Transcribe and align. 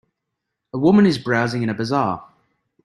A 0.73 0.79
woman 0.79 1.05
is 1.05 1.19
browsing 1.19 1.61
in 1.61 1.69
a 1.69 1.75
bazaar 1.75 2.27